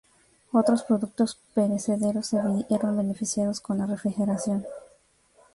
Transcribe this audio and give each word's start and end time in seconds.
Otros 0.51 0.81
productos 0.81 1.37
perecederos 1.53 2.25
se 2.25 2.41
vieron 2.67 2.97
beneficiados 2.97 3.59
con 3.61 3.77
la 3.77 3.85
refrigeración. 3.85 4.65